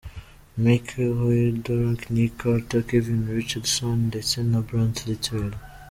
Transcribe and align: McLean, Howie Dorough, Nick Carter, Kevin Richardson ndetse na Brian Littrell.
McLean, 0.57 1.15
Howie 1.19 1.51
Dorough, 1.51 1.95
Nick 2.09 2.39
Carter, 2.39 2.81
Kevin 2.81 3.27
Richardson 3.27 4.07
ndetse 4.09 4.39
na 4.49 4.61
Brian 4.61 4.93
Littrell. 5.05 5.53